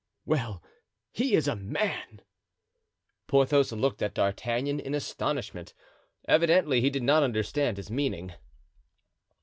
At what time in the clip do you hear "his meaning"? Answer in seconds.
7.77-8.33